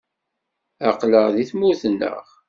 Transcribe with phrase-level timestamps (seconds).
[0.89, 2.25] Aql-aɣ deg tmurt-nneɣ.